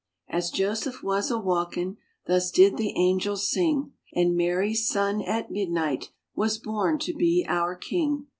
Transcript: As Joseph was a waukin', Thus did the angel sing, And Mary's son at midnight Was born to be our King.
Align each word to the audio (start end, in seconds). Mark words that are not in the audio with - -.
As 0.29 0.49
Joseph 0.49 1.03
was 1.03 1.29
a 1.29 1.37
waukin', 1.37 1.97
Thus 2.25 2.49
did 2.49 2.77
the 2.77 2.97
angel 2.97 3.37
sing, 3.37 3.93
And 4.15 4.35
Mary's 4.35 4.87
son 4.87 5.21
at 5.21 5.51
midnight 5.51 6.09
Was 6.35 6.57
born 6.57 6.97
to 6.97 7.13
be 7.13 7.45
our 7.47 7.75
King. 7.75 8.25